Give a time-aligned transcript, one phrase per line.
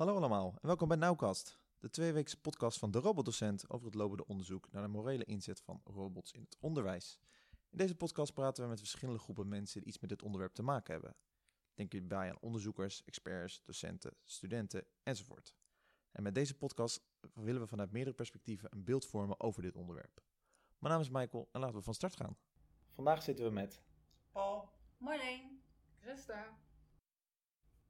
[0.00, 4.26] Hallo allemaal en welkom bij Nauwkast, de tweeweekse podcast van de robotdocent over het lopende
[4.26, 7.20] onderzoek naar de morele inzet van robots in het onderwijs.
[7.70, 10.62] In deze podcast praten we met verschillende groepen mensen die iets met dit onderwerp te
[10.62, 11.16] maken hebben.
[11.74, 15.54] Denk hierbij aan onderzoekers, experts, docenten, studenten enzovoort.
[16.12, 17.02] En met deze podcast
[17.34, 20.22] willen we vanuit meerdere perspectieven een beeld vormen over dit onderwerp.
[20.78, 22.36] Mijn naam is Michael en laten we van start gaan.
[22.90, 23.82] Vandaag zitten we met
[24.30, 24.68] Paul.
[24.96, 25.62] Marleen.
[25.98, 26.58] Christa.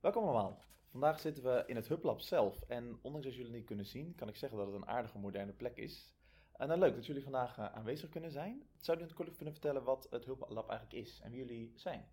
[0.01, 0.69] Welkom allemaal.
[0.91, 2.63] Vandaag zitten we in het Hublab zelf.
[2.69, 5.53] En ondanks dat jullie niet kunnen zien, kan ik zeggen dat het een aardige moderne
[5.53, 6.15] plek is.
[6.53, 8.63] En nou, leuk dat jullie vandaag eh, aanwezig kunnen zijn.
[8.81, 12.09] Zou jullie kort kunnen vertellen wat het Hublab eigenlijk is en wie jullie zijn?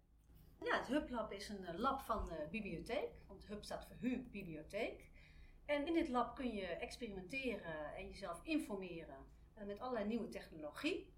[0.63, 3.09] Ja, het Hublab is een eh, lab van de bibliotheek.
[3.27, 5.09] Want Hub staat voor HU Bibliotheek.
[5.65, 11.15] En in dit lab kun je experimenteren en jezelf informeren eh, met allerlei nieuwe technologie.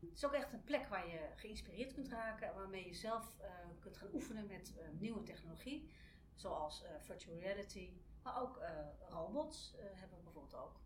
[0.00, 3.34] Het is ook echt een plek waar je geïnspireerd kunt raken en waarmee je zelf
[3.38, 5.90] eh, kunt gaan oefenen met eh, nieuwe technologie.
[6.36, 7.92] Zoals eh, virtual reality,
[8.22, 8.70] maar ook eh,
[9.08, 10.80] robots eh, hebben we bijvoorbeeld ook.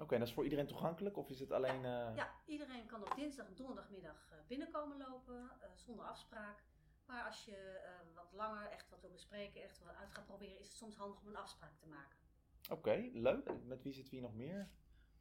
[0.00, 1.84] Oké, en dat is voor iedereen toegankelijk of is het alleen...
[1.84, 6.62] eh, Ja, iedereen kan op dinsdag en donderdagmiddag eh, binnenkomen lopen eh, zonder afspraak.
[7.06, 10.58] Maar als je eh, wat langer echt wat wil bespreken, echt wat uit gaat proberen,
[10.58, 12.18] is het soms handig om een afspraak te maken.
[12.70, 13.64] Oké, leuk.
[13.64, 14.68] Met wie zitten we hier nog meer?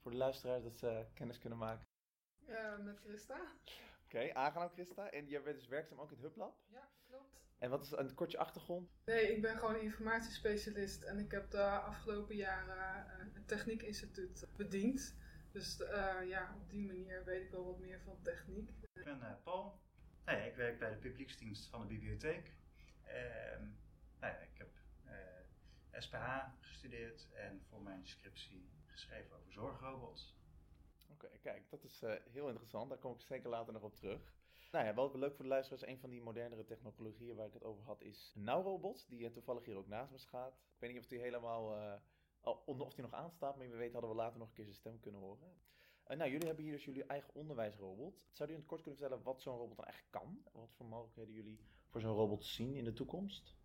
[0.02, 1.88] Voor de luisteraars dat ze kennis kunnen maken.
[2.46, 3.40] Ja, met Christa.
[4.06, 5.10] Oké, aangenaam Christa.
[5.12, 6.60] En jij bent dus werkzaam ook in het Hublab.
[6.68, 7.39] Ja, klopt.
[7.60, 8.90] En wat is een kortje achtergrond?
[9.06, 15.16] Nee, ik ben gewoon informatiespecialist en ik heb de afgelopen jaren eh, het Techniekinstituut bediend.
[15.52, 18.70] Dus eh, ja, op die manier weet ik wel wat meer van techniek.
[18.94, 19.80] Ik ben eh, Paul.
[20.26, 22.58] Nou ja, ik werk bij de publieksdienst van de bibliotheek.
[24.20, 24.70] Nou ja, ik heb
[25.06, 30.38] eh, SPH gestudeerd en voor mijn scriptie geschreven over zorgrobots.
[31.12, 32.90] Oké, kijk, dat is eh, heel interessant.
[32.90, 34.34] Daar kom ik zeker later nog op terug.
[34.72, 37.64] Nou ja, wat leuk voor de luisteraars, een van die modernere technologieën waar ik het
[37.64, 40.54] over had, is een nauwrobot, die eh, toevallig hier ook naast me staat.
[40.54, 42.00] Ik weet niet of die helemaal,
[42.42, 44.76] oh, of die nog aanstaat, maar wie weet hadden we later nog een keer zijn
[44.76, 45.54] stem kunnen horen.
[46.10, 48.14] Eh, nou, jullie hebben hier dus jullie eigen onderwijsrobot.
[48.14, 50.44] Zouden jullie in het kort kunnen vertellen wat zo'n robot dan eigenlijk kan?
[50.52, 53.56] Wat voor mogelijkheden jullie voor zo'n robot zien in de toekomst?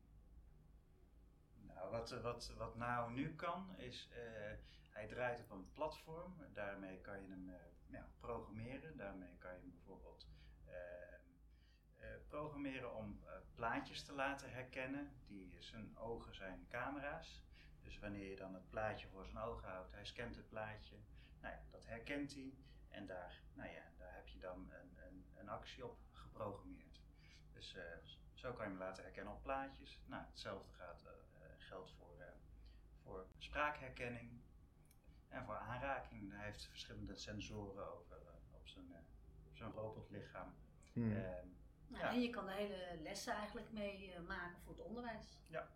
[1.66, 4.52] Nou, wat, wat, wat nou nu kan, is eh,
[4.90, 6.34] hij draait op een platform.
[6.52, 7.50] Daarmee kan je hem
[7.86, 8.96] ja, programmeren.
[8.96, 10.26] Daarmee kan je hem bijvoorbeeld
[12.34, 15.12] programmeren om eh, plaatjes te laten herkennen.
[15.26, 17.42] Die, zijn ogen zijn camera's.
[17.82, 20.96] Dus wanneer je dan het plaatje voor zijn ogen houdt, hij scant het plaatje.
[21.40, 22.54] Nou ja, dat herkent hij.
[22.88, 27.00] En daar, nou ja, daar heb je dan een, een, een actie op geprogrammeerd.
[27.52, 27.82] Dus eh,
[28.34, 30.00] zo kan je hem laten herkennen op plaatjes.
[30.06, 31.12] Nou, hetzelfde gaat, eh,
[31.58, 32.24] geldt voor,
[33.02, 34.40] voor spraakherkenning
[35.28, 36.32] en voor aanraking.
[36.32, 38.16] Hij heeft verschillende sensoren over,
[38.50, 38.94] op zijn,
[39.46, 40.54] op zijn robotlichaam.
[40.92, 41.12] Hmm.
[41.88, 42.10] Nou, Ja.
[42.12, 45.38] En je kan de hele lessen eigenlijk mee eh, maken voor het onderwijs.
[45.48, 45.68] ja,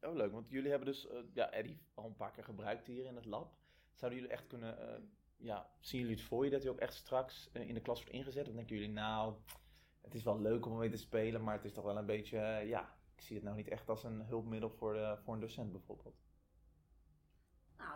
[0.00, 3.04] Oh, leuk, want jullie hebben dus, eh, ja, Eddie al een paar keer gebruikt hier
[3.04, 3.56] in het lab.
[3.92, 5.02] Zouden jullie echt kunnen, eh,
[5.36, 8.14] ja, zien jullie het voor je dat hij ook echt straks in de klas wordt
[8.14, 8.48] ingezet?
[8.48, 9.34] Of denken jullie, nou,
[10.00, 12.38] het is wel leuk om ermee te spelen, maar het is toch wel een beetje,
[12.66, 15.72] ja, ik zie het nou niet echt als een hulpmiddel voor, de, voor een docent
[15.72, 16.22] bijvoorbeeld.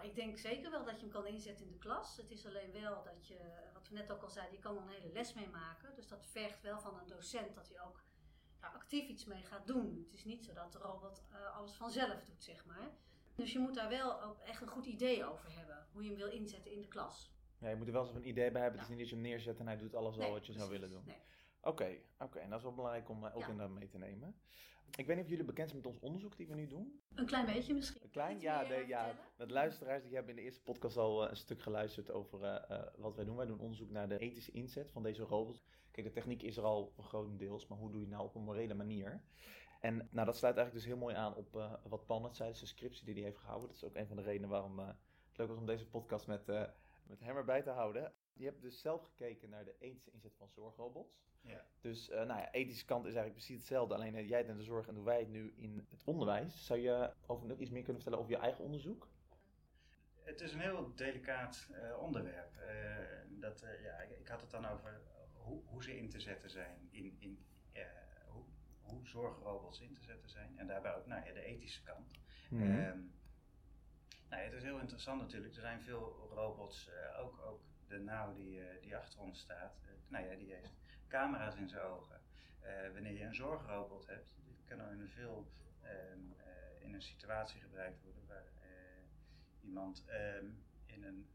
[0.09, 2.17] Nou, ik denk zeker wel dat je hem kan inzetten in de klas.
[2.17, 3.39] Het is alleen wel dat je,
[3.73, 5.95] wat we net ook al zeiden, je kan er een hele les mee maken.
[5.95, 8.03] Dus dat vergt wel van een docent dat hij ook
[8.61, 10.05] daar actief iets mee gaat doen.
[10.05, 12.91] Het is niet zo dat de robot eh, alles vanzelf doet, zeg maar.
[13.35, 16.19] Dus je moet daar wel ook echt een goed idee over hebben, hoe je hem
[16.19, 17.33] wil inzetten in de klas.
[17.59, 18.81] Ja, je moet er wel eens een idee bij hebben.
[18.81, 20.53] Het is niet dat je hem neerzet en hij doet alles al Nee, wat je
[20.53, 21.03] zou willen doen.
[21.05, 21.19] Nee.
[21.61, 22.39] Oké, oké.
[22.39, 23.49] En dat is wel belangrijk om eh, ook Ja.
[23.49, 24.41] inderdaad mee te nemen.
[24.97, 27.01] Ik weet niet of jullie bekend zijn met ons onderzoek die we nu doen.
[27.15, 28.03] Een klein beetje misschien.
[28.03, 29.15] Een klein, ja, de, ja.
[29.37, 32.77] Met luisteraars die hebben in de eerste podcast al eh, een stuk geluisterd over eh,
[32.77, 33.37] eh, wat wij doen.
[33.37, 35.63] Wij doen onderzoek naar de ethische inzet van deze robots.
[35.91, 38.43] Kijk, de techniek is er al grotendeels, maar hoe doe je het nou op een
[38.43, 39.23] morele manier?
[39.81, 42.61] En nou, dat sluit eigenlijk dus heel mooi aan op wat Paul net zei, dus
[42.61, 43.69] de scriptie die hij heeft gehouden.
[43.69, 44.97] Dat is ook een van de redenen waarom het
[45.37, 46.47] leuk was om deze podcast met,
[47.07, 48.13] met hem erbij te houden.
[48.39, 51.27] Je hebt dus zelf gekeken naar de ethische inzet van zorgrobots.
[51.41, 51.65] ja.
[51.81, 53.95] Dus uh, nou ja, ethische kant is eigenlijk precies hetzelfde.
[53.95, 56.67] Alleen uh, jij in de zorg en doen wij het nu in het onderwijs.
[56.67, 59.09] Zou je over nog iets meer kunnen vertellen over je eigen onderzoek?
[60.23, 62.53] Het is een heel delicaat uh, onderwerp.
[63.29, 65.01] Dat, ja, ik, ik, had het dan over
[65.33, 67.45] hoe, hoe ze in te zetten zijn, in, in,
[68.27, 68.45] hoe,
[68.81, 70.59] hoe zorgrobots in te zetten zijn.
[70.59, 72.13] En daarbij ook nou, ja, de ethische kant.
[72.51, 72.63] Mhm.
[72.63, 73.13] Mm -hmm.
[74.29, 75.55] nou, het is heel interessant natuurlijk.
[75.55, 79.79] Er zijn veel robots, uh, ook, ook de nou die, uh, die achter ons staat.
[79.83, 80.73] Uh, nou ja, die heeft
[81.09, 82.21] camera's in zijn ogen.
[82.63, 85.53] Uh, wanneer je een zorgrobot hebt, die kan dan in een, veel,
[85.85, 86.35] um,
[86.81, 88.47] in een situatie gebruikt worden waar
[89.61, 91.29] iemand um, in, een,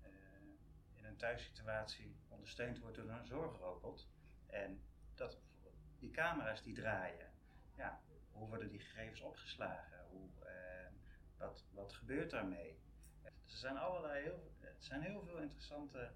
[0.94, 4.08] in een thuissituatie ondersteund wordt door een zorgrobot.
[4.48, 4.82] En
[5.16, 5.38] dat,
[6.00, 7.32] die camera's die draaien,
[7.76, 8.02] ja,
[8.32, 10.06] hoe worden die gegevens opgeslagen?
[10.10, 10.30] Hoe,
[11.38, 12.80] Wat, wat gebeurt daarmee?
[13.24, 16.12] Er zijn allerlei heel, er zijn heel veel interessante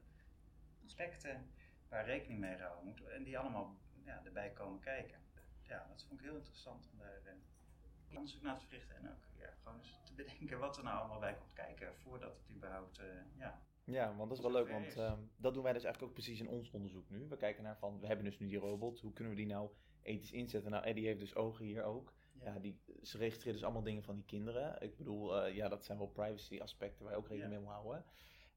[0.87, 1.49] aspecten
[1.89, 3.75] waar rekening mee gehouden moet en die allemaal
[4.05, 5.19] ja, erbij komen kijken.
[5.61, 9.23] Ja, dat vond ik heel interessant om daar uh, onderzoek naar te verrichten en ook
[9.37, 12.99] ja, gewoon eens te bedenken wat er nou allemaal bij komt kijken voordat het überhaupt,
[12.99, 13.05] uh,
[13.37, 13.61] ja.
[13.83, 16.39] Ja, want dat is wel leuk, want uh, dat doen wij dus eigenlijk ook precies
[16.39, 17.27] in ons onderzoek nu.
[17.27, 19.69] We kijken naar van, we hebben dus nu die robot, hoe kunnen we die nou
[20.01, 20.71] ethisch inzetten?
[20.71, 22.13] Nou, Eddie heeft dus ogen hier ook.
[22.39, 22.53] Ja.
[22.53, 24.81] ja, die, ze registreert dus allemaal dingen van die kinderen.
[24.81, 27.71] Ik bedoel, uh, ja, dat zijn wel privacy aspecten waar je ook rekening mee moet
[27.71, 28.05] houden.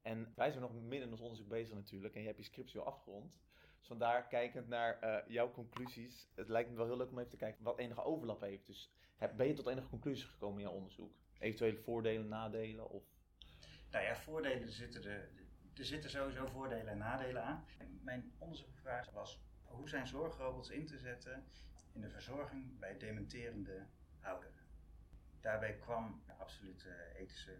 [0.03, 2.15] En wij zijn nog midden in ons onderzoek bezig natuurlijk.
[2.15, 3.33] En je hebt je scriptie al afgerond.
[3.79, 7.31] Dus vandaar, kijkend naar uh, jouw conclusies, het lijkt me wel heel leuk om even
[7.31, 8.67] te kijken wat enige overlap heeft.
[8.67, 11.15] Dus heb, ben je tot enige conclusies gekomen in jouw onderzoek?
[11.39, 12.91] Eventuele voordelen, nadelen?
[12.91, 13.05] Of?
[13.91, 15.29] Nou ja, voordelen zitten er.
[15.75, 17.65] Er zitten sowieso voordelen en nadelen aan.
[18.03, 21.45] Mijn onderzoekvraag was: hoe zijn zorgrobots in te zetten
[21.93, 23.87] in de verzorging bij dementerende
[24.21, 24.67] ouderen?
[25.41, 26.87] Daarbij kwam absoluut
[27.17, 27.59] ethische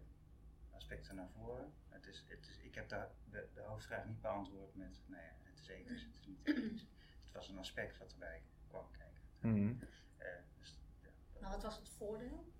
[0.81, 1.73] aspecten naar voren.
[1.89, 5.31] Het is, het is, ik heb de, de, de hoofdvraag niet beantwoord met, nou ja,
[5.43, 6.87] het is ethisch, het is niet ethisch.
[7.31, 9.21] Het was een aspect wat erbij kwam kijken.
[9.39, 9.79] Mm -hmm.
[10.19, 12.53] uh, dus, ja, nou, wat was het voordeel?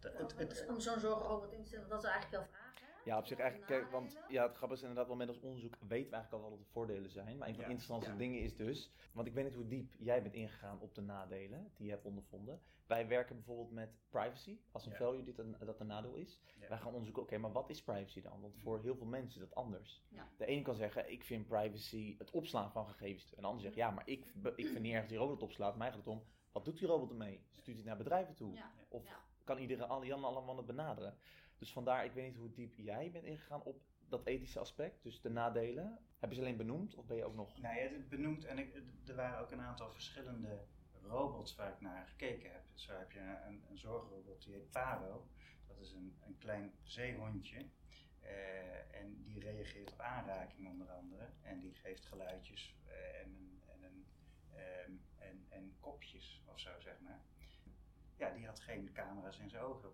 [0.00, 2.65] De, het, het, om zo'n zorgrobot in te stellen, dat is eigenlijk jouw vraag.
[3.06, 5.76] Ja, op zich eigenlijk, kijk, want ja, het grappige is inderdaad wel met ons onderzoek
[5.88, 7.38] weten we eigenlijk al wat de voordelen zijn.
[7.38, 8.18] Maar een van de ja, interessantste ja.
[8.18, 11.72] dingen is dus, want ik weet niet hoe diep jij bent ingegaan op de nadelen
[11.76, 12.60] die je hebt ondervonden.
[12.86, 14.96] Wij werken bijvoorbeeld met privacy, als een ja.
[14.96, 16.40] value dit een, dat een nadeel is.
[16.68, 18.40] Wij gaan onderzoeken, oké, okay, maar wat is privacy dan?
[18.40, 20.02] Want voor heel veel mensen is dat anders.
[20.36, 23.34] De een kan zeggen, ik vind privacy het opslaan van gegevens.
[23.34, 24.26] En de ander zegt, ja, maar ik,
[24.56, 25.76] ik vind niet erg dat die robot opslaat.
[25.76, 26.22] Mij gaat het om,
[26.52, 27.40] wat doet die robot ermee?
[27.52, 28.58] Stuurt hij naar bedrijven toe?
[28.88, 31.18] Of kan iedereen Jan allemaal het benaderen?
[31.58, 35.20] Dus vandaar, ik weet niet hoe diep jij bent ingegaan op dat ethische aspect, dus
[35.20, 35.98] de nadelen.
[36.18, 37.60] Heb je ze alleen benoemd of ben je ook nog...
[37.60, 40.64] Nee, het benoemd en ik, er waren ook een aantal verschillende
[41.02, 42.62] robots waar ik naar gekeken heb.
[42.74, 45.28] Zo heb je een, een zorgrobot die heet Paro.
[45.66, 47.66] Dat is een, een klein zeehondje.
[48.22, 51.28] Uh, en die reageert op aanraking onder andere.
[51.42, 54.06] En die geeft geluidjes en, een, en, een,
[54.86, 57.20] um, en, en kopjes of zo, zeg maar.
[58.16, 59.90] Ja, die had geen camera's in zijn ogen.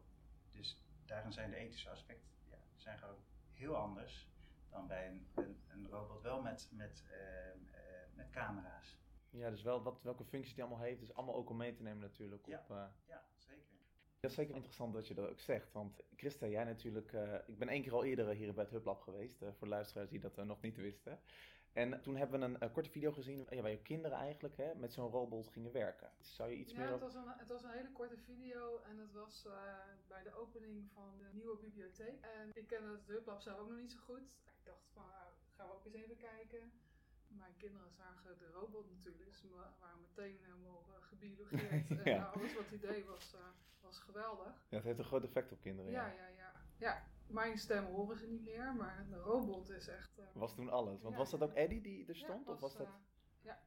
[0.52, 0.82] Dus
[1.12, 3.22] daarin zijn de ethische aspecten ja, zijn gewoon
[3.52, 4.28] heel anders
[4.70, 7.80] dan bij een, een, een robot wel met, met, uh, uh,
[8.14, 8.96] met camera's.
[9.30, 11.82] Ja, dus wel wat, welke functies die allemaal heeft, is allemaal ook om mee te
[11.82, 12.46] nemen natuurlijk.
[12.46, 12.84] Ja, op, uh...
[13.06, 13.62] ja zeker.
[14.20, 15.72] Dat is zeker interessant dat je dat ook zegt.
[15.72, 17.12] Want Christa, jij natuurlijk,
[17.46, 20.20] ik ben één keer al eerder hier bij het Hublab geweest, voor de luisteraars die
[20.20, 21.20] dat nog niet wisten.
[21.72, 24.74] En toen hebben we een, een korte video gezien ja, waar je kinderen eigenlijk hè,
[24.74, 26.10] met zo'n robot gingen werken.
[26.20, 28.98] Zou je iets ja, meer het was, een, het was een hele korte video en
[28.98, 29.52] het was uh,
[30.08, 32.20] bij de opening van de nieuwe bibliotheek.
[32.20, 34.22] En ik ken het Hublab zelf ook nog niet zo goed.
[34.44, 35.04] Ik dacht van,
[35.56, 36.72] gaan we ook eens even kijken.
[37.28, 39.48] Mijn kinderen zagen de robot natuurlijk, dus we
[39.80, 41.88] waren meteen helemaal uh, gebiologeerd.
[42.04, 42.16] ja.
[42.16, 43.34] En alles wat hij deed was,
[43.80, 44.66] was geweldig.
[44.68, 45.90] Ja, het heeft een groot effect op kinderen.
[45.90, 46.52] Ja, ja, ja.
[46.76, 47.02] ja
[47.32, 50.18] mijn stem horen ze niet meer, maar de robot is echt.
[50.18, 51.02] Uh, was toen alles.
[51.02, 52.46] Want ja, was dat ook Eddie die er stond?
[52.46, 52.86] Ja, of was dat...
[52.86, 52.92] Uh,
[53.40, 53.62] ja.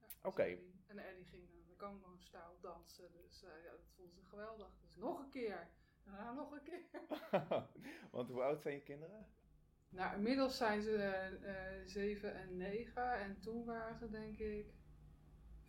[0.00, 0.28] ja Oké.
[0.28, 0.62] Okay.
[0.86, 4.68] En Eddie ging uh, de stijl dansen, dus ja, dat vonden ze geweldig.
[4.80, 5.68] Dus nog een keer.
[6.04, 6.82] Ja, nog een keer.
[8.10, 9.26] Want hoe oud zijn je kinderen?
[9.88, 14.74] Nou, inmiddels zijn ze 7 en 9 en toen waren ze denk ik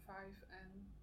[0.06, 0.94] 5 en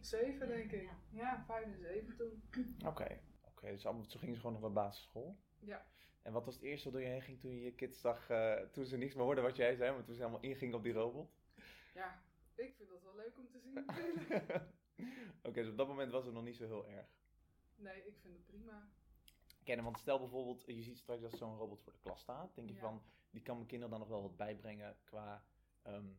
[0.00, 0.90] 7 denk ik.
[1.10, 2.42] Ja, 5 en 7 toen.
[2.78, 2.88] Oké.
[2.88, 3.20] Okay.
[3.70, 5.36] Dus allemaal, toen gingen ze gewoon nog naar basisschool?
[5.58, 5.86] Ja.
[6.22, 8.30] En wat was het eerste wat door je heen ging toen je je kids zag,
[8.30, 10.82] uh, toen ze niks meer hoorden wat jij zei, maar toen ze helemaal ingingen op
[10.82, 11.30] die robot?
[11.94, 12.22] Ja,
[12.54, 13.78] ik vind dat wel leuk om te zien
[15.38, 17.06] Oké, okay, dus op dat moment was het nog niet zo heel erg?
[17.76, 18.88] Nee, ik vind het prima.
[19.62, 22.68] Kennen, want stel bijvoorbeeld, je ziet straks dat zo'n robot voor de klas staat, denk
[22.68, 22.80] je ja.
[22.80, 25.44] van, die kan mijn kinderen dan nog wel wat bijbrengen qua
[25.86, 26.18] um,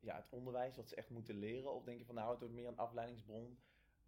[0.00, 1.72] ja, het onderwijs, wat ze echt moeten leren?
[1.72, 3.58] Of denk je van, nou, het wordt meer een afleidingsbron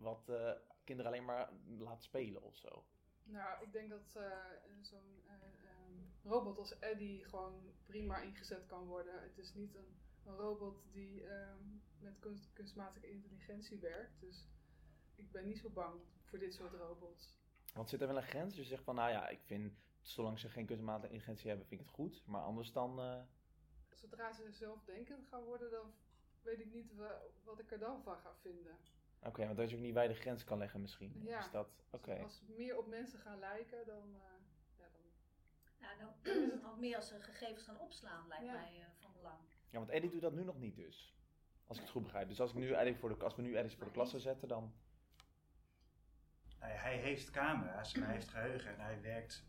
[0.02, 0.52] wat uh,
[0.85, 2.85] kinderen alleen maar laat spelen of zo?
[3.25, 4.23] Nou, ik denk dat uh,
[4.80, 5.32] zo'n uh,
[5.87, 9.23] um, robot als Eddie gewoon prima ingezet kan worden.
[9.23, 14.21] Het is niet een, een robot die um, met kunst, kunstmatige intelligentie werkt.
[14.21, 14.49] Dus
[15.14, 17.40] ik ben niet zo bang voor dit soort robots.
[17.75, 18.56] Want zit er wel een grens?
[18.56, 21.87] Je zegt van, nou ja, ik vind, zolang ze geen kunstmatige intelligentie hebben, vind ik
[21.87, 22.26] het goed.
[22.26, 23.26] Maar anders dan...
[23.94, 25.94] Zodra ze zelfdenkend gaan worden, dan
[26.42, 26.92] weet ik niet
[27.44, 28.76] wat ik er dan van ga vinden.
[29.23, 31.12] Oké, okay, want dat je ook niet bij de grens kan leggen misschien.
[31.25, 32.23] Ja, is dat, okay.
[32.23, 34.09] als ze meer op mensen gaan lijken, dan...
[34.14, 34.21] Uh,
[34.79, 35.02] ja, dan...
[35.81, 38.52] Ja, dan is het meer als ze gegevens gaan opslaan, lijkt ja.
[38.52, 39.38] mij uh, van belang.
[39.71, 41.17] Ja, want Eddie doet dat nu nog niet dus.
[41.67, 42.29] Als ik het goed begrijp.
[42.29, 44.23] Dus als, ik nu Eddie voor de, als we nu Eddie voor de klas zou
[44.23, 44.73] zetten, dan...
[46.59, 49.45] Hij, hij heeft camera's en hij heeft geheugen en hij werkt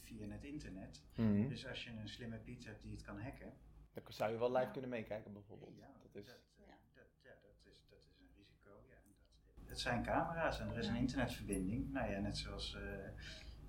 [0.00, 1.02] via het internet.
[1.14, 1.48] Mm -hmm.
[1.48, 3.54] Dus als je een slimme Piet hebt die het kan hacken...
[3.92, 4.70] Dan zou je wel live ja.
[4.70, 5.76] kunnen meekijken bijvoorbeeld.
[5.76, 6.26] Ja, dat is...
[6.26, 6.76] Dat, ja.
[6.94, 8.70] Dat, ja, dat, is, dat is een risico.
[8.88, 8.96] Ja,
[9.54, 11.92] dat, het zijn camera's en er is een internetverbinding.
[11.92, 12.82] Nou ja, net zoals eh,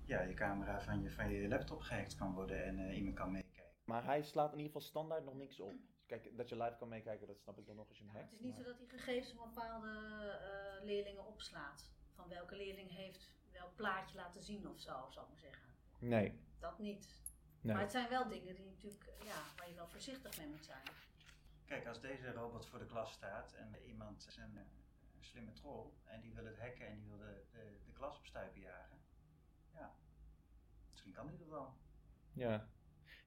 [0.04, 3.30] ja, je camera van je, van je laptop gehackt kan worden en eh, iemand kan
[3.32, 3.72] meekijken.
[3.84, 5.72] Maar hij slaat in ieder geval standaard nog niks op.
[6.06, 8.18] Kijk, dat je live kan meekijken, dat snap ik dan nog als je hem Ja,
[8.18, 8.30] hackt.
[8.32, 9.88] het is niet maar- zo dat hij gegevens van bepaalde
[10.30, 11.90] eh, leerlingen opslaat.
[12.14, 15.68] Van welke leerling heeft welk plaatje laten zien of zo, zou ik maar zeggen.
[15.98, 17.20] Nee, Dat niet.
[17.60, 17.72] nee.
[17.74, 20.82] Maar het zijn wel dingen die natuurlijk, ja, waar je wel voorzichtig mee moet zijn.
[21.66, 24.36] Kijk, als deze robot voor de klas staat en iemand is
[25.24, 28.18] een, slimme troll en die wil het hacken en die wil de, de, de klas
[28.18, 28.98] op stuipen jagen.
[29.72, 29.94] Ja,
[30.90, 31.74] misschien kan die dat wel.
[32.32, 32.68] Ja.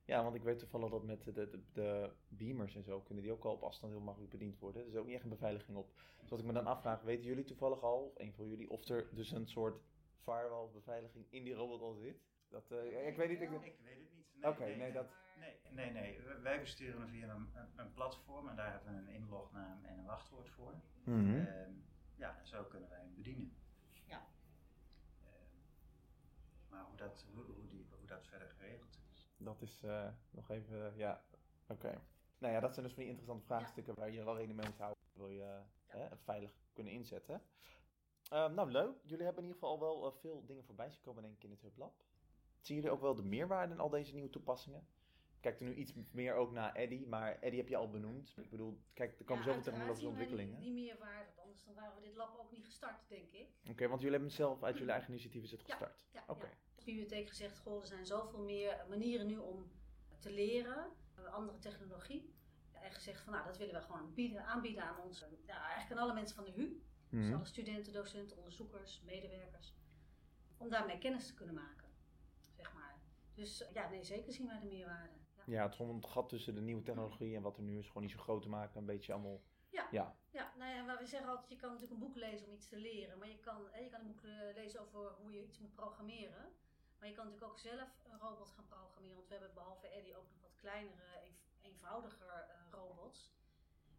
[0.05, 3.33] ja, want ik weet toevallig dat met de, de, de beamers en zo kunnen die
[3.33, 4.81] ook al op afstand heel makkelijk bediend worden.
[4.81, 5.93] Er is ook niet echt een beveiliging op.
[6.19, 8.87] Dus wat ik me dan afvraag, weten jullie toevallig al, of een van jullie, of
[8.87, 9.81] er dus een soort
[10.23, 12.21] firewall beveiliging in die robot al zit?
[12.49, 13.41] Dat, eh, ik weet niet.
[13.41, 14.25] Ik, Ik weet het niet.
[14.33, 16.21] Nee, Oké, nee, nee, dat- Nee, nee, nee.
[16.41, 19.97] Wij besturen hem via een, een, een platform en daar hebben we een inlognaam en
[19.97, 20.73] een wachtwoord voor.
[21.03, 21.35] Mhm.
[21.35, 21.71] Ehm,
[22.17, 23.57] ja, en zo kunnen wij hem bedienen.
[24.05, 24.27] Ja.
[25.23, 25.55] Ehm,
[26.69, 29.33] maar hoe dat, hoe, hoe, die, hoe dat verder geregeld is.
[29.37, 31.23] Dat is eh, nog even, ja,
[31.67, 32.01] oké.
[32.37, 34.79] Nou ja, dat zijn dus van die interessante vraagstukken waar je wel rekening mee moet
[34.79, 35.03] houden.
[35.13, 37.41] Wil je eh, hè, het veilig kunnen inzetten.
[38.29, 38.95] Ehm, nou, leuk.
[39.03, 41.43] Jullie hebben in ieder geval al wel eh, veel dingen voorbij zien komen, denk ik,
[41.43, 42.03] in het Hub Lab.
[42.61, 44.87] Zien jullie ook wel de meerwaarde in al deze nieuwe toepassingen?
[45.39, 48.37] Kijk er nu iets meer ook naar Eddy, maar Eddy heb je al benoemd.
[48.37, 50.59] Ik bedoel, kijk, er komen Ja, zoveel technologische ontwikkelingen.
[50.59, 53.47] Die, die meerwaarde, anders dan waren we dit lab ook niet gestart, denk ik.
[53.69, 55.95] Oké, want jullie hebben het zelf uit jullie eigen initiatief is het gestart.
[56.11, 56.45] Ja, Oké.
[56.45, 56.51] ja.
[56.75, 59.71] De bibliotheek gezegd, goh, er zijn zoveel meer manieren nu om
[60.19, 62.35] te leren, eh, andere technologie.
[62.71, 66.05] En gezegd van, nou, dat willen we gewoon bieden, aanbieden aan onze, ja, eigenlijk aan
[66.07, 66.81] alle mensen van de HU.
[67.09, 67.33] Dus Mhm.
[67.33, 69.73] alle studenten, docenten, onderzoekers, medewerkers.
[70.57, 71.87] Om daarmee kennis te kunnen maken,
[72.55, 72.95] zeg maar.
[73.33, 75.13] Dus eh, ja, nee, zeker zien wij de meerwaarde.
[75.35, 75.43] Ja.
[75.45, 78.03] Ja, het, gewoon het gat tussen de nieuwe technologie en wat er nu is gewoon
[78.03, 78.79] niet zo groot te maken.
[78.79, 79.41] Een beetje allemaal.
[79.69, 79.87] Ja.
[79.91, 80.15] Ja.
[80.31, 82.69] Ja, nou ja, maar we zeggen altijd, je kan natuurlijk een boek lezen om iets
[82.69, 83.17] te leren.
[83.17, 85.75] Maar je kan, hè, je kan een boek eh, lezen over hoe je iets moet
[85.75, 86.45] programmeren.
[86.99, 89.15] Maar je kan natuurlijk ook zelf een robot gaan programmeren.
[89.15, 93.35] Want we hebben behalve Eddie ook nog wat kleinere, eenv- eenvoudiger eh, robots.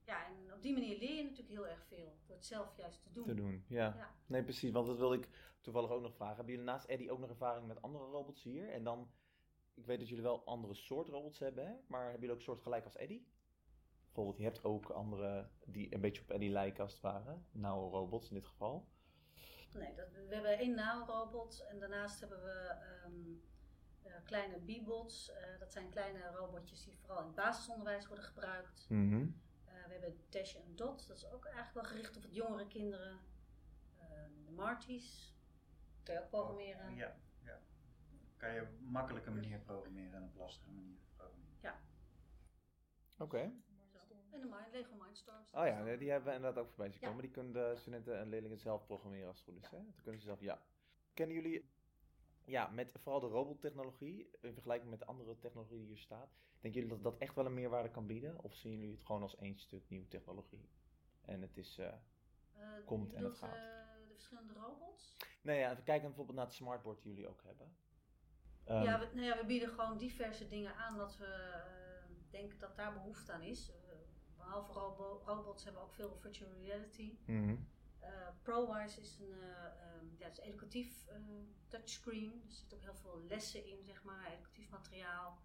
[0.04, 2.16] Ja, en op die manier leer je natuurlijk heel erg veel.
[2.26, 3.24] Door het zelf juist te doen.
[3.24, 3.64] te doen.
[3.68, 3.94] Ja.
[3.96, 4.14] Ja.
[4.26, 4.70] Nee, precies.
[4.72, 5.28] Want dat wilde ik
[5.60, 6.36] toevallig ook nog vragen.
[6.36, 8.70] Hebben jullie naast Eddie ook nog ervaring met andere robots hier?
[8.72, 9.10] En dan,
[9.74, 11.74] ik weet dat jullie wel andere soort robots hebben, hè?
[11.86, 13.26] maar hebben jullie ook soort gelijk als Eddie?
[14.18, 17.38] Bijvoorbeeld, je hebt ook andere die een beetje op Eddie lijken als het ware.
[17.50, 18.88] Nauwe robots in dit geval.
[19.74, 23.12] Nee, dat, we hebben één robot en daarnaast hebben we ehm,
[24.02, 25.30] eh, kleine B-bots.
[25.32, 28.86] Eh, dat zijn kleine robotjes die vooral in het basisonderwijs worden gebruikt.
[28.88, 29.26] Mhm.
[29.64, 32.66] Eh, we hebben Dash en Dot, dat is ook eigenlijk wel gericht op het jongere
[32.66, 33.18] kinderen.
[33.98, 35.34] Ehm, de Marties,
[36.02, 36.94] kun je ook programmeren.
[36.94, 37.60] Ja, ja.
[38.36, 41.48] Kan je op een makkelijke manier programmeren en op een lastige manier programmeren.
[43.18, 43.52] Oké.
[44.38, 45.50] En de Mind, Lego Mindstorms.
[45.52, 47.06] Oh ja, die hebben we inderdaad ook voorbij zien Ja.
[47.06, 47.22] komen.
[47.22, 49.70] Die kunnen de studenten en leerlingen zelf programmeren als het goed is.
[49.70, 49.84] Hè?
[49.84, 50.62] Dat kunnen ze zelf, ja.
[51.14, 51.70] Kennen jullie,
[52.44, 56.30] ja, met vooral de robottechnologie, in vergelijking met de andere technologie die hier staat,
[56.60, 58.42] denken jullie dat dat echt wel een meerwaarde kan bieden?
[58.42, 60.68] Of zien jullie het gewoon als één stuk nieuwe technologie?
[61.24, 61.86] En het is, eh,
[62.52, 63.54] Eh, komt en het gaat.
[63.54, 63.62] eh,
[64.08, 65.16] de verschillende robots?
[65.42, 67.76] nee ja, we kijken bijvoorbeeld naar het smartboard die jullie ook hebben.
[68.64, 71.60] Ehm, ja, we, nou ja, we bieden gewoon diverse dingen aan dat we
[72.30, 73.72] denken dat daar behoefte aan is.
[74.38, 77.18] Eh, behalve robo- robots hebben we ook veel virtual reality.
[77.26, 77.56] mhm.
[77.98, 81.16] Eh, ProWise is een, eh, ehm, ja, het is educatief eh,
[81.68, 82.42] touchscreen.
[82.46, 85.38] Er zitten ook heel veel lessen in, zeg maar, educatief materiaal.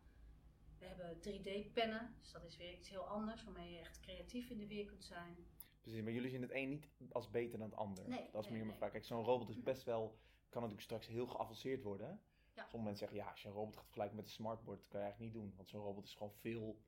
[0.80, 4.58] We hebben 3D-pennen, dus dat is weer iets heel anders, waarmee je echt creatief in
[4.58, 5.36] de weer kunt zijn.
[5.82, 8.08] Precies, maar jullie zien het een niet als beter dan het ander.
[8.10, 8.78] Nee, dat is meer mijn nee.
[8.78, 8.92] vraag.
[8.92, 10.18] Kijk, zo'n robot is best wel,
[10.50, 12.22] kan natuurlijk straks heel geavanceerd worden.
[12.54, 12.62] Ja.
[12.68, 15.06] Sommige mensen zeggen, ja, als je een robot gaat vergelijken met een smartboard, kan je
[15.06, 15.54] eigenlijk niet doen.
[15.56, 16.80] Want zo'n robot is gewoon veel...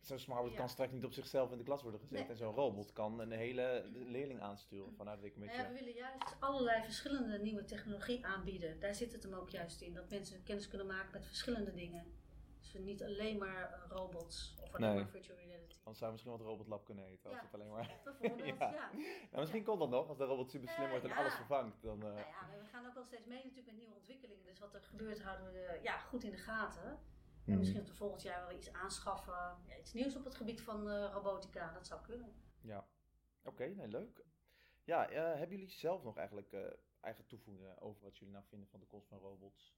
[0.00, 0.58] Zo'n smartboard Ja.
[0.58, 2.18] kan straks niet op zichzelf in de klas worden gezet.
[2.18, 2.28] Nee.
[2.28, 4.94] En zo'n robot kan een hele leerling aansturen.
[4.94, 5.62] Vanuit ik een Nou beetje...
[5.62, 8.80] ja, we willen juist allerlei verschillende nieuwe technologie aanbieden.
[8.80, 12.12] Daar zit het hem ook juist in, dat mensen kennis kunnen maken met verschillende dingen.
[12.60, 14.98] Dus niet alleen maar eh, robots of alleen Nee.
[14.98, 15.74] maar virtual reality.
[15.78, 17.30] Anders zou misschien wat robotlab kunnen heten.
[17.30, 17.44] Als Ja.
[17.44, 18.00] het alleen maar...
[18.04, 18.70] Bijvoorbeeld, Ja.
[18.72, 18.90] ja.
[19.30, 20.08] Nou, misschien komt dat nog.
[20.08, 21.82] Als de robot super slim Eh, wordt en alles vervangt.
[21.82, 22.24] Dan, Nou ja,
[22.62, 24.44] we gaan ook wel steeds mee natuurlijk met nieuwe ontwikkelingen.
[24.44, 26.98] Dus wat er gebeurt houden we ja, goed in de gaten.
[27.48, 27.62] En mhm.
[27.62, 29.56] misschien volgend jaar wel iets aanschaffen.
[29.66, 31.72] Ja, iets nieuws op het gebied van eh, robotica.
[31.72, 32.32] Dat zou kunnen.
[32.60, 32.88] Ja,
[33.42, 34.24] oké, nee, leuk.
[34.84, 36.60] Ja, eh, hebben jullie zelf nog eigenlijk eh,
[37.00, 39.76] eigen toevoegingen over wat jullie nou vinden van de komst van robots?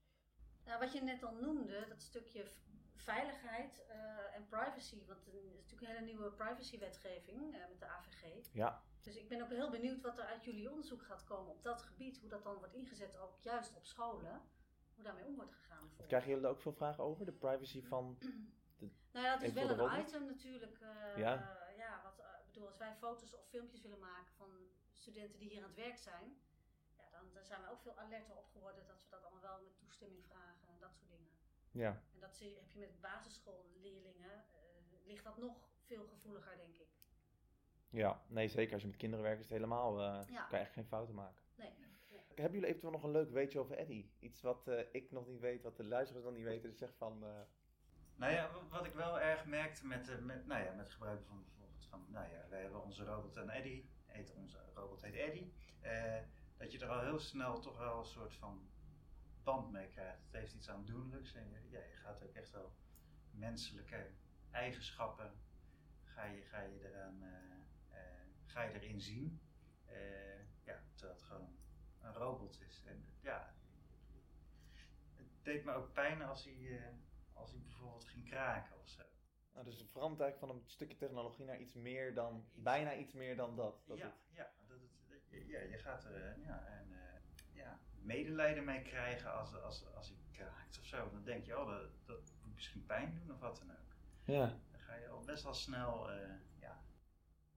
[0.65, 2.47] Nou, wat je net al noemde, dat stukje
[2.95, 3.87] veiligheid
[4.35, 5.07] en privacy.
[5.07, 8.49] Want er is natuurlijk een hele nieuwe privacywetgeving met de AVG.
[8.53, 11.63] Ja, Dus ik ben ook heel benieuwd wat er uit jullie onderzoek gaat komen op
[11.63, 12.19] dat gebied.
[12.19, 14.43] Hoe dat dan wordt ingezet, ook juist op scholen.
[15.01, 15.79] Hoe daarmee om wordt gegaan.
[15.79, 16.09] bijvoorbeeld.
[16.09, 17.25] krijgen jullie er ook veel vragen over?
[17.25, 18.19] De privacy van...
[19.13, 20.81] Nou ja, dat is wel de een item natuurlijk.
[20.81, 21.33] eh, Ja.
[21.77, 24.51] ja, wat, eh, bedoel, als wij foto's of filmpjes willen maken van
[24.93, 26.41] studenten die hier aan het werk zijn,
[26.97, 29.61] ja, dan, dan zijn we ook veel alerter op geworden dat we dat allemaal wel
[29.63, 31.29] met toestemming vragen en dat soort dingen.
[31.71, 36.77] Ja, En dat zie- heb je met basisschoolleerlingen, eh, ligt dat nog veel gevoeliger, denk
[36.77, 36.89] ik.
[37.91, 38.23] ja.
[38.27, 38.73] Nee, zeker.
[38.73, 40.01] Als je met kinderen werkt is het helemaal...
[40.03, 40.25] Ja.
[40.25, 41.43] kan je echt geen fouten maken.
[41.55, 41.73] Nee.
[42.41, 44.13] Hebben jullie eventueel nog een leuk weetje over Eddie?
[44.19, 46.69] Iets wat eh, ik nog niet weet, wat de luisteraars nog niet weten.
[46.71, 47.25] Dus zeg van...
[47.25, 47.41] eh,
[48.15, 51.23] Nou ja, wa- wat ik wel erg merkte met, eh, met, nou ja, met gebruik
[51.25, 55.15] van bijvoorbeeld van, nou ja, wij hebben onze robot en Eddie, heet onze robot heet
[55.15, 55.53] Eddie,
[56.57, 58.69] dat je er al heel snel toch wel een soort van
[59.43, 60.25] band mee krijgt.
[60.25, 62.73] Het heeft iets aandoenlijks en je, gaat ook echt wel
[63.31, 64.11] menselijke
[64.51, 65.33] eigenschappen,
[66.03, 67.23] ga je, ga je, eraan,
[68.45, 69.41] ga je erin zien.
[70.65, 71.59] Ja, terwijl het gewoon
[72.03, 72.83] een robot is.
[72.87, 73.55] En ja,
[75.17, 76.85] het deed me ook pijn als hij, eh,
[77.33, 79.03] als hij bijvoorbeeld ging kraken of zo.
[79.53, 82.45] nou, dus het verandert eigenlijk van een stukje technologie naar iets meer dan...
[82.55, 83.83] Bijna iets meer dan dat.
[83.87, 87.21] dat ja, het, ja, dat het, ja, je gaat er eh, ja, en, eh,
[87.53, 91.11] ja, medelijden mee krijgen als, als, als hij kraakt of zo.
[91.11, 93.95] Dan denk je, oh, dat, dat moet misschien pijn doen of wat dan ook.
[94.25, 94.59] ja.
[94.71, 96.11] Dan ga je al best wel snel,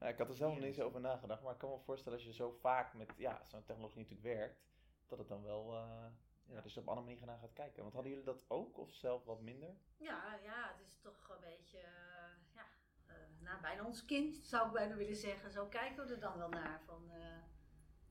[0.09, 2.27] ik had er zelf nog niet zo over nagedacht, maar ik kan me voorstellen als
[2.27, 4.63] je zo vaak met ja, zo'n technologie natuurlijk werkt,
[5.07, 6.05] dat het dan wel, eh
[6.45, 7.81] ja, dus op een andere manier naar gaat kijken.
[7.81, 9.75] Want hadden jullie dat ook of zelf wat minder?
[9.97, 12.65] Ja, ja, het is toch een beetje, eh, ja,
[13.07, 15.51] eh, nou, bijna ons kind zou ik bijna willen zeggen.
[15.51, 16.81] Zo kijken we er dan wel naar.
[16.85, 17.11] Van,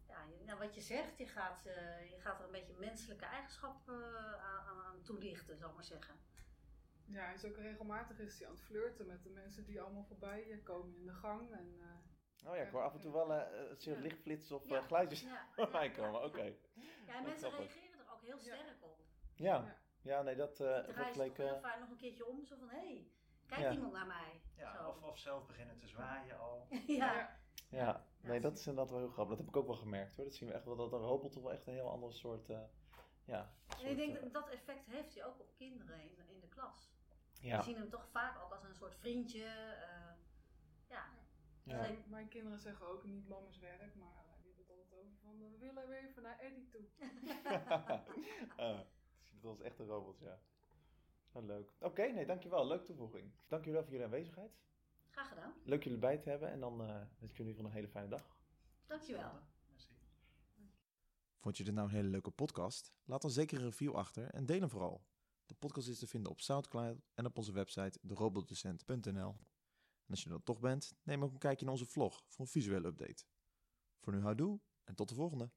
[0.07, 1.63] ja, nou, wat je zegt, je gaat,
[2.11, 6.15] je gaat er een beetje menselijke eigenschappen aan, aan- aan toelichten, zal ik maar zeggen.
[7.07, 10.05] Ja, hij is ook regelmatig is hij aan het flirten met de mensen die allemaal
[10.05, 11.53] voorbij eh, komen in de gang.
[11.53, 14.03] En, eh, Oh ja, ik hoor af en toe wel eh een soort Ja.
[14.03, 14.77] lichtflits of Ja.
[14.79, 16.21] eh, geluidjes voorbij ja, komen.
[16.21, 16.27] ja.
[16.27, 16.43] Oké.
[16.43, 17.75] Ja, en mensen grappig.
[17.75, 18.43] reageren er ook heel Ja.
[18.43, 18.99] sterk op.
[19.35, 19.77] Ja.
[20.03, 20.23] Ja.
[20.23, 21.35] nee, dat, eh dat draaien leek...
[21.35, 23.07] toch heel eh, vaak nog een keertje om, zo van, hé, hey,
[23.47, 23.73] kijk Ja.
[23.73, 24.41] iemand naar mij.
[24.57, 24.89] ja Zo.
[24.89, 26.67] of, of zelf beginnen te zwaaien al.
[26.87, 27.37] ja.
[27.69, 29.37] ja, nee, dat is inderdaad wel heel grappig.
[29.37, 30.25] Dat heb ik ook wel gemerkt hoor.
[30.25, 32.51] Dat zien we echt wel, dat een robot toch wel echt een heel ander soort,
[32.51, 32.61] eh,
[33.25, 33.55] ja...
[33.83, 36.49] En ik denk eh, dat dat effect heeft hij ook op kinderen in, in de
[36.49, 36.92] klas.
[37.43, 39.45] Ja, Die zien hem toch vaak ook als een soort vriendje.
[39.45, 40.13] eh,
[40.89, 41.05] ja.
[41.63, 41.77] ja.
[41.77, 45.13] mijn, mijn kinderen zeggen ook niet mama's werk, maar eh, die hebben het altijd over
[45.23, 46.81] van we willen weer even naar Eddie toe.
[49.23, 50.41] Het ziet er als echte robots, ja.
[51.33, 51.73] Nou, leuk.
[51.79, 52.67] Oké, nee, dankjewel.
[52.67, 53.33] Leuke toevoeging.
[53.49, 54.61] Dank jullie wel voor jullie aanwezigheid.
[55.11, 55.53] Graag gedaan.
[55.65, 58.09] Leuk jullie bij te hebben en dan eh wens ik jullie van een hele fijne
[58.09, 58.37] dag.
[58.87, 59.33] Dankjewel.
[59.69, 59.89] Merci.
[61.39, 62.93] Vond je dit nou een hele leuke podcast?
[63.05, 65.05] Laat dan zeker een review achter en deel hem vooral.
[65.47, 69.37] De podcast is te vinden op Soundcloud en op onze website derobotdocent.nl.
[70.05, 72.45] En als je er dan toch bent, neem ook een kijkje in onze vlog voor
[72.45, 73.25] een visuele update.
[74.01, 75.51] Voor nu houdoe en tot de volgende.